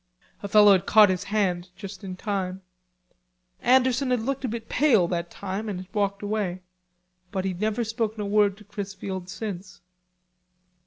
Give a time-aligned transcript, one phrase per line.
[0.41, 2.63] A fellow had caught his hand just in time.
[3.61, 6.63] Anderson had looked a bit pale that time and had walked away.
[7.31, 9.79] But he'd never spoken a word to Chrisfield since.